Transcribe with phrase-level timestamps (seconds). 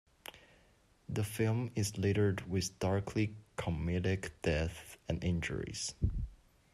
[1.07, 5.93] The film is littered with darkly comedic deaths and injuries.